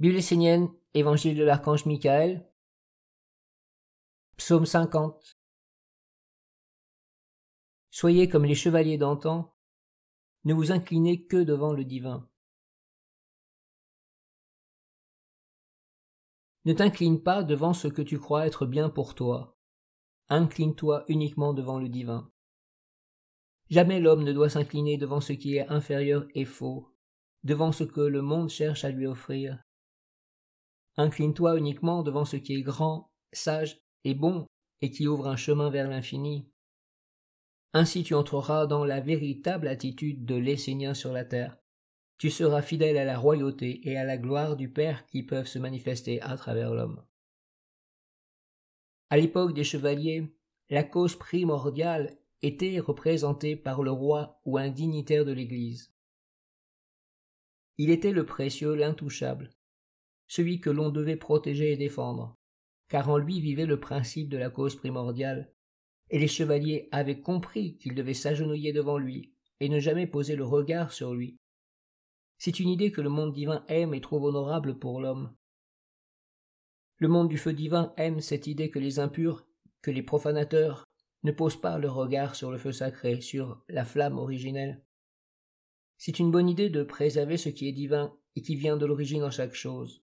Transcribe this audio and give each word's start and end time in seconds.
Bible 0.00 0.16
essénienne, 0.16 0.68
Évangile 0.92 1.36
de 1.36 1.44
l'archange 1.44 1.86
Michael, 1.86 2.44
Psaume 4.36 4.66
50. 4.66 5.38
Soyez 7.90 8.28
comme 8.28 8.44
les 8.44 8.56
chevaliers 8.56 8.98
d'antan, 8.98 9.54
ne 10.42 10.52
vous 10.52 10.72
inclinez 10.72 11.24
que 11.26 11.36
devant 11.36 11.72
le 11.72 11.84
divin. 11.84 12.28
Ne 16.64 16.72
t'incline 16.72 17.22
pas 17.22 17.44
devant 17.44 17.72
ce 17.72 17.86
que 17.86 18.02
tu 18.02 18.18
crois 18.18 18.46
être 18.46 18.66
bien 18.66 18.88
pour 18.90 19.14
toi. 19.14 19.56
Incline-toi 20.28 21.04
uniquement 21.06 21.54
devant 21.54 21.78
le 21.78 21.88
divin. 21.88 22.32
Jamais 23.70 24.00
l'homme 24.00 24.24
ne 24.24 24.32
doit 24.32 24.50
s'incliner 24.50 24.98
devant 24.98 25.20
ce 25.20 25.32
qui 25.32 25.56
est 25.56 25.68
inférieur 25.68 26.26
et 26.34 26.44
faux, 26.44 26.92
devant 27.44 27.70
ce 27.70 27.84
que 27.84 28.00
le 28.00 28.22
monde 28.22 28.48
cherche 28.50 28.84
à 28.84 28.90
lui 28.90 29.06
offrir, 29.06 29.62
Incline-toi 30.96 31.58
uniquement 31.58 32.02
devant 32.02 32.24
ce 32.24 32.36
qui 32.36 32.54
est 32.54 32.62
grand, 32.62 33.10
sage 33.32 33.80
et 34.04 34.14
bon, 34.14 34.46
et 34.80 34.90
qui 34.90 35.06
ouvre 35.08 35.28
un 35.28 35.36
chemin 35.36 35.70
vers 35.70 35.88
l'infini. 35.88 36.48
Ainsi 37.72 38.04
tu 38.04 38.14
entreras 38.14 38.66
dans 38.66 38.84
la 38.84 39.00
véritable 39.00 39.66
attitude 39.66 40.24
de 40.24 40.36
l'essénien 40.36 40.94
sur 40.94 41.12
la 41.12 41.24
terre. 41.24 41.56
Tu 42.18 42.30
seras 42.30 42.62
fidèle 42.62 42.96
à 42.96 43.04
la 43.04 43.18
royauté 43.18 43.80
et 43.88 43.96
à 43.96 44.04
la 44.04 44.16
gloire 44.16 44.56
du 44.56 44.70
Père 44.70 45.04
qui 45.06 45.24
peuvent 45.24 45.48
se 45.48 45.58
manifester 45.58 46.22
à 46.22 46.36
travers 46.36 46.72
l'homme. 46.72 47.04
À 49.10 49.16
l'époque 49.16 49.54
des 49.54 49.64
chevaliers, 49.64 50.32
la 50.70 50.84
cause 50.84 51.16
primordiale 51.16 52.16
était 52.42 52.78
représentée 52.78 53.56
par 53.56 53.82
le 53.82 53.90
roi 53.90 54.40
ou 54.44 54.58
un 54.58 54.68
dignitaire 54.68 55.24
de 55.24 55.32
l'Église. 55.32 55.92
Il 57.78 57.90
était 57.90 58.12
le 58.12 58.24
précieux, 58.24 58.74
l'intouchable, 58.74 59.50
celui 60.34 60.58
que 60.58 60.68
l'on 60.68 60.90
devait 60.90 61.14
protéger 61.14 61.70
et 61.70 61.76
défendre, 61.76 62.36
car 62.88 63.08
en 63.08 63.18
lui 63.18 63.40
vivait 63.40 63.66
le 63.66 63.78
principe 63.78 64.28
de 64.28 64.36
la 64.36 64.50
cause 64.50 64.74
primordiale, 64.74 65.52
et 66.10 66.18
les 66.18 66.26
chevaliers 66.26 66.88
avaient 66.90 67.20
compris 67.20 67.76
qu'ils 67.76 67.94
devaient 67.94 68.14
s'agenouiller 68.14 68.72
devant 68.72 68.98
lui, 68.98 69.32
et 69.60 69.68
ne 69.68 69.78
jamais 69.78 70.08
poser 70.08 70.34
le 70.34 70.42
regard 70.42 70.92
sur 70.92 71.14
lui. 71.14 71.36
C'est 72.36 72.58
une 72.58 72.68
idée 72.68 72.90
que 72.90 73.00
le 73.00 73.10
monde 73.10 73.32
divin 73.32 73.64
aime 73.68 73.94
et 73.94 74.00
trouve 74.00 74.24
honorable 74.24 74.76
pour 74.76 75.00
l'homme. 75.00 75.32
Le 76.96 77.06
monde 77.06 77.28
du 77.28 77.38
feu 77.38 77.52
divin 77.52 77.94
aime 77.96 78.18
cette 78.18 78.48
idée 78.48 78.70
que 78.70 78.80
les 78.80 78.98
impurs, 78.98 79.46
que 79.82 79.92
les 79.92 80.02
profanateurs, 80.02 80.84
ne 81.22 81.30
posent 81.30 81.60
pas 81.60 81.78
leur 81.78 81.94
regard 81.94 82.34
sur 82.34 82.50
le 82.50 82.58
feu 82.58 82.72
sacré, 82.72 83.20
sur 83.20 83.62
la 83.68 83.84
flamme 83.84 84.18
originelle. 84.18 84.82
C'est 85.96 86.18
une 86.18 86.32
bonne 86.32 86.48
idée 86.48 86.70
de 86.70 86.82
préserver 86.82 87.36
ce 87.36 87.50
qui 87.50 87.68
est 87.68 87.72
divin 87.72 88.12
et 88.34 88.42
qui 88.42 88.56
vient 88.56 88.76
de 88.76 88.84
l'origine 88.84 89.22
en 89.22 89.30
chaque 89.30 89.54
chose. 89.54 90.03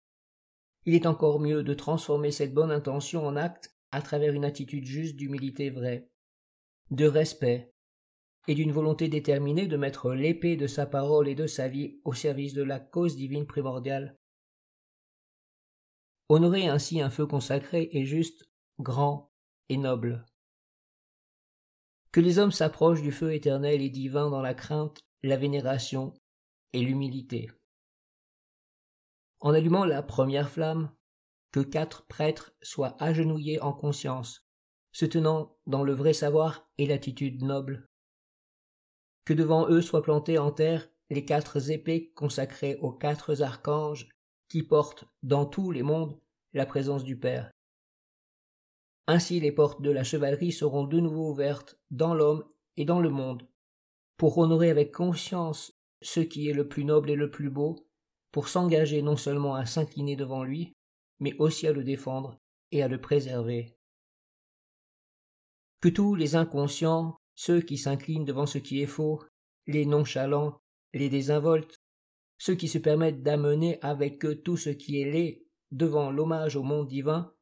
Il 0.86 0.96
est 0.96 1.06
encore 1.06 1.40
mieux 1.40 1.64
de 1.64 1.74
transformer 1.74 2.32
cette 2.32 2.54
bonne 2.54 2.72
intention 2.72 3.26
en 3.26 3.36
acte 3.36 3.76
à 3.92 4.02
travers 4.02 4.34
une 4.34 4.46
attitude 4.46 4.86
juste 4.86 5.16
d'humilité 5.16 5.70
vraie, 5.70 6.10
de 6.90 7.06
respect, 7.06 7.72
et 8.48 8.56
d'une 8.56 8.72
volonté 8.72 9.08
déterminée 9.08 9.68
de 9.68 9.78
mettre 9.78 10.14
l'épée 10.14 10.56
de 10.56 10.66
sa 10.66 10.88
parole 10.88 11.28
et 11.28 11.36
de 11.36 11.46
sa 11.46 11.68
vie 11.68 12.00
au 12.04 12.14
service 12.14 12.54
de 12.54 12.64
la 12.64 12.80
cause 12.80 13.16
divine 13.16 13.46
primordiale. 13.46 14.18
Honorer 16.30 16.68
ainsi 16.68 17.02
un 17.02 17.10
feu 17.10 17.28
consacré 17.28 17.90
est 17.92 18.06
juste, 18.06 18.50
grand 18.80 19.32
et 19.70 19.78
noble. 19.78 20.26
Que 22.12 22.22
les 22.22 22.40
hommes 22.40 22.52
s'approchent 22.52 23.02
du 23.02 23.12
feu 23.12 23.34
éternel 23.34 23.82
et 23.82 23.90
divin 23.90 24.30
dans 24.30 24.42
la 24.42 24.54
crainte, 24.54 25.02
la 25.23 25.38
vénération 25.38 26.14
et 26.73 26.82
l'humilité 26.82 27.50
en 29.42 29.53
allumant 29.53 29.86
la 29.86 30.02
première 30.02 30.50
flamme, 30.50 30.92
que 31.52 31.59
quatre 31.59 32.06
prêtres 32.08 32.53
soient 32.61 32.95
agenouillés 33.03 33.61
en 33.61 33.73
conscience, 33.73 34.48
se 34.92 35.06
tenant 35.06 35.58
dans 35.67 35.83
le 35.83 35.94
vrai 35.94 36.14
savoir 36.14 36.70
et 36.78 36.86
l'attitude 36.86 37.43
noble. 37.43 37.88
Que 39.26 39.33
devant 39.33 39.67
eux 39.70 39.82
soient 39.82 40.04
plantées 40.04 40.38
en 40.38 40.52
terre 40.52 40.89
les 41.10 41.26
quatre 41.26 41.71
épées 41.71 42.11
consacrées 42.16 42.77
aux 42.77 42.92
quatre 42.92 43.42
archanges 43.42 44.08
qui 44.48 44.64
portent 44.64 45.05
dans 45.23 45.45
tous 45.45 45.71
les 45.71 45.83
mondes 45.83 46.17
la 46.54 46.66
présence 46.66 47.04
du 47.04 47.17
Père. 47.17 47.52
Ainsi 49.08 49.39
les 49.39 49.52
portes 49.52 49.82
de 49.82 49.92
la 49.92 50.04
chevalerie 50.04 50.52
seront 50.52 50.86
de 50.86 50.99
nouveau 50.99 51.32
ouvertes 51.32 51.77
dans 51.89 52.14
l'homme 52.14 52.45
et 52.77 52.86
dans 52.86 52.99
le 52.99 53.10
monde, 53.10 53.48
pour 54.17 54.37
honorer 54.37 54.70
avec 54.70 54.93
conscience 54.93 55.73
ce 56.02 56.20
qui 56.20 56.48
est 56.48 56.54
le 56.54 56.67
plus 56.67 56.86
noble 56.86 57.10
et 57.10 57.16
le 57.16 57.30
plus 57.30 57.49
beau, 57.49 57.87
pour 58.31 58.47
s'engager 58.47 59.02
non 59.02 59.17
seulement 59.17 59.55
à 59.55 59.65
s'incliner 59.65 60.15
devant 60.15 60.43
lui, 60.43 60.73
mais 61.19 61.36
aussi 61.37 61.67
à 61.67 61.73
le 61.73 61.83
défendre 61.83 62.37
et 62.71 62.81
à 62.81 62.87
le 62.87 62.99
préserver. 62.99 63.75
Que 65.81 65.89
tous 65.89 66.15
les 66.15 66.36
inconscients, 66.36 67.15
ceux 67.36 67.61
qui 67.61 67.77
s'inclinent 67.77 68.25
devant 68.25 68.45
ce 68.45 68.58
qui 68.58 68.81
est 68.81 68.87
faux, 68.87 69.23
les 69.67 69.86
nonchalants, 69.86 70.59
les 70.93 71.09
désinvoltes, 71.09 71.77
ceux 72.37 72.55
qui 72.55 72.67
se 72.67 72.77
permettent 72.77 73.23
d'amener 73.23 73.80
avec 73.81 74.25
eux 74.25 74.42
tout 74.42 74.58
ce 74.58 74.69
qui 74.69 75.02
est 75.02 75.11
laid 75.11 75.45
devant 75.71 76.11
l'hommage 76.11 76.55
au 76.55 76.63
monde 76.63 76.87
divin, 76.87 77.33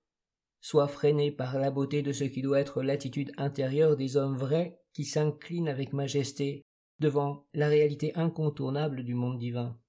soient 0.61 0.87
freinés 0.87 1.31
par 1.31 1.57
la 1.57 1.71
beauté 1.71 2.01
de 2.01 2.11
ce 2.11 2.25
qui 2.25 2.41
doit 2.41 2.59
être 2.59 2.83
l'attitude 2.83 3.31
intérieure 3.37 3.95
des 3.95 4.17
hommes 4.17 4.37
vrais 4.37 4.81
qui 4.93 5.05
s'inclinent 5.05 5.69
avec 5.69 5.93
majesté 5.93 6.65
devant 6.99 7.45
la 7.53 7.69
réalité 7.69 8.13
incontournable 8.15 9.03
du 9.03 9.15
monde 9.15 9.39
divin. 9.39 9.79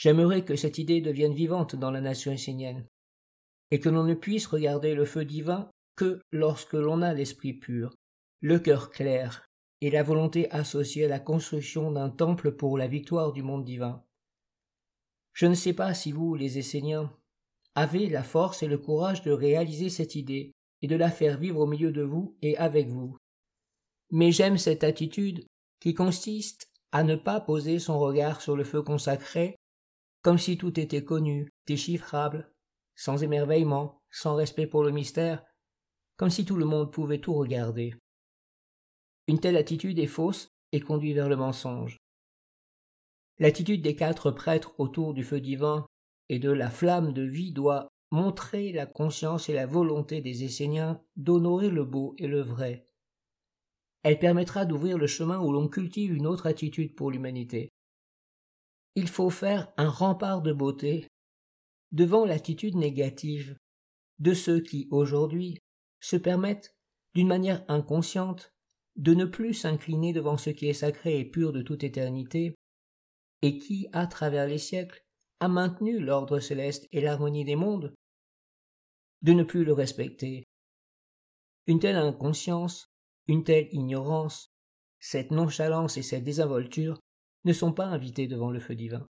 J'aimerais 0.00 0.46
que 0.46 0.56
cette 0.56 0.78
idée 0.78 1.02
devienne 1.02 1.34
vivante 1.34 1.76
dans 1.76 1.90
la 1.90 2.00
nation 2.00 2.32
essénienne, 2.32 2.86
et 3.70 3.80
que 3.80 3.90
l'on 3.90 4.04
ne 4.04 4.14
puisse 4.14 4.46
regarder 4.46 4.94
le 4.94 5.04
feu 5.04 5.26
divin 5.26 5.70
que 5.94 6.22
lorsque 6.32 6.72
l'on 6.72 7.02
a 7.02 7.12
l'esprit 7.12 7.52
pur, 7.52 7.94
le 8.40 8.58
cœur 8.58 8.88
clair, 8.88 9.44
et 9.82 9.90
la 9.90 10.02
volonté 10.02 10.50
associée 10.52 11.04
à 11.04 11.08
la 11.08 11.20
construction 11.20 11.92
d'un 11.92 12.08
temple 12.08 12.52
pour 12.52 12.78
la 12.78 12.86
victoire 12.86 13.34
du 13.34 13.42
monde 13.42 13.62
divin. 13.62 14.02
Je 15.34 15.44
ne 15.44 15.54
sais 15.54 15.74
pas 15.74 15.92
si 15.92 16.12
vous, 16.12 16.34
les 16.34 16.56
Esséniens, 16.56 17.14
avez 17.74 18.08
la 18.08 18.22
force 18.22 18.62
et 18.62 18.68
le 18.68 18.78
courage 18.78 19.20
de 19.20 19.32
réaliser 19.32 19.90
cette 19.90 20.14
idée 20.14 20.52
et 20.80 20.86
de 20.86 20.96
la 20.96 21.10
faire 21.10 21.36
vivre 21.36 21.60
au 21.60 21.66
milieu 21.66 21.92
de 21.92 22.02
vous 22.02 22.38
et 22.40 22.56
avec 22.56 22.88
vous. 22.88 23.18
Mais 24.10 24.32
j'aime 24.32 24.56
cette 24.56 24.82
attitude 24.82 25.44
qui 25.78 25.92
consiste 25.92 26.70
à 26.90 27.02
ne 27.02 27.16
pas 27.16 27.42
poser 27.42 27.78
son 27.78 27.98
regard 27.98 28.40
sur 28.40 28.56
le 28.56 28.64
feu 28.64 28.80
consacré 28.80 29.59
comme 30.22 30.38
si 30.38 30.58
tout 30.58 30.78
était 30.78 31.04
connu, 31.04 31.50
déchiffrable, 31.66 32.52
sans 32.94 33.22
émerveillement, 33.22 34.02
sans 34.10 34.34
respect 34.34 34.66
pour 34.66 34.84
le 34.84 34.90
mystère, 34.90 35.42
comme 36.16 36.30
si 36.30 36.44
tout 36.44 36.56
le 36.56 36.66
monde 36.66 36.92
pouvait 36.92 37.20
tout 37.20 37.34
regarder. 37.34 37.94
Une 39.26 39.40
telle 39.40 39.56
attitude 39.56 39.98
est 39.98 40.06
fausse 40.06 40.48
et 40.72 40.80
conduit 40.80 41.14
vers 41.14 41.28
le 41.28 41.36
mensonge. 41.36 41.96
L'attitude 43.38 43.80
des 43.80 43.96
quatre 43.96 44.30
prêtres 44.30 44.74
autour 44.78 45.14
du 45.14 45.24
feu 45.24 45.40
divin 45.40 45.86
et 46.28 46.38
de 46.38 46.50
la 46.50 46.68
flamme 46.68 47.12
de 47.14 47.22
vie 47.22 47.52
doit 47.52 47.88
montrer 48.10 48.72
la 48.72 48.86
conscience 48.86 49.48
et 49.48 49.54
la 49.54 49.66
volonté 49.66 50.20
des 50.20 50.44
Esséniens 50.44 51.00
d'honorer 51.16 51.70
le 51.70 51.84
beau 51.84 52.14
et 52.18 52.26
le 52.26 52.42
vrai. 52.42 52.86
Elle 54.02 54.18
permettra 54.18 54.66
d'ouvrir 54.66 54.98
le 54.98 55.06
chemin 55.06 55.38
où 55.38 55.52
l'on 55.52 55.68
cultive 55.68 56.12
une 56.12 56.26
autre 56.26 56.46
attitude 56.46 56.94
pour 56.94 57.10
l'humanité 57.10 57.70
il 58.94 59.08
faut 59.08 59.30
faire 59.30 59.72
un 59.76 59.88
rempart 59.88 60.42
de 60.42 60.52
beauté 60.52 61.06
devant 61.92 62.24
l'attitude 62.24 62.76
négative 62.76 63.56
de 64.18 64.34
ceux 64.34 64.60
qui, 64.60 64.88
aujourd'hui, 64.90 65.58
se 66.00 66.16
permettent, 66.16 66.74
d'une 67.14 67.28
manière 67.28 67.64
inconsciente, 67.68 68.52
de 68.96 69.14
ne 69.14 69.24
plus 69.24 69.54
s'incliner 69.54 70.12
devant 70.12 70.36
ce 70.36 70.50
qui 70.50 70.68
est 70.68 70.74
sacré 70.74 71.18
et 71.18 71.24
pur 71.24 71.52
de 71.52 71.62
toute 71.62 71.84
éternité, 71.84 72.54
et 73.42 73.58
qui, 73.58 73.88
à 73.92 74.06
travers 74.06 74.46
les 74.46 74.58
siècles, 74.58 75.02
a 75.40 75.48
maintenu 75.48 75.98
l'ordre 75.98 76.38
céleste 76.38 76.86
et 76.92 77.00
l'harmonie 77.00 77.44
des 77.44 77.56
mondes, 77.56 77.94
de 79.22 79.32
ne 79.32 79.42
plus 79.42 79.64
le 79.64 79.72
respecter. 79.72 80.44
Une 81.66 81.80
telle 81.80 81.96
inconscience, 81.96 82.86
une 83.26 83.44
telle 83.44 83.68
ignorance, 83.72 84.52
cette 84.98 85.30
nonchalance 85.30 85.96
et 85.96 86.02
cette 86.02 86.24
désinvolture 86.24 87.00
ne 87.44 87.52
sont 87.52 87.72
pas 87.72 87.86
invités 87.86 88.26
devant 88.26 88.50
le 88.50 88.60
feu 88.60 88.74
divin. 88.74 89.06